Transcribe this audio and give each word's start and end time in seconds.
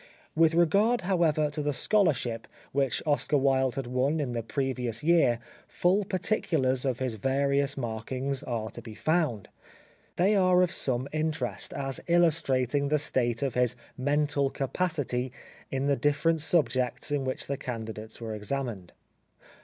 With 0.35 0.55
regard, 0.55 1.01
however, 1.01 1.51
to 1.51 1.61
the 1.61 1.73
scholar 1.73 2.05
118 2.19 2.49
The 2.73 2.79
Life 2.81 3.01
of 3.01 3.07
Oscar 3.07 3.37
Wilde 3.37 3.73
ship 3.75 3.83
which 3.83 3.85
Oscar 3.85 3.85
Wilde 3.85 3.85
had 3.85 3.85
won 3.85 4.19
in 4.19 4.31
the 4.31 4.41
previous 4.41 5.03
year 5.03 5.37
full 5.67 6.05
particulars 6.05 6.85
of 6.85 6.97
his 6.97 7.13
various 7.13 7.77
markings 7.77 8.41
are 8.41 8.71
to 8.71 8.81
be 8.81 8.95
found. 8.95 9.49
They 10.15 10.33
are 10.35 10.63
of 10.63 10.71
some 10.71 11.07
interest, 11.13 11.71
as 11.75 12.01
illustrating 12.07 12.87
the 12.87 12.97
state 12.97 13.43
of 13.43 13.53
his 13.53 13.75
mental 13.95 14.49
capacity 14.49 15.31
in 15.69 15.85
the 15.85 15.95
different 15.97 16.41
subjects 16.41 17.11
in 17.11 17.23
which 17.23 17.45
the 17.45 17.55
candidates 17.57 18.19
were 18.19 18.33
examined. 18.33 18.93